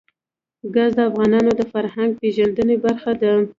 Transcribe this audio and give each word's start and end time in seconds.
ګاز 0.75 0.91
د 0.97 0.99
افغانانو 1.09 1.51
د 1.59 1.61
فرهنګي 1.71 2.17
پیژندنې 2.21 2.75
برخه 2.85 3.11
ده. 3.21 3.31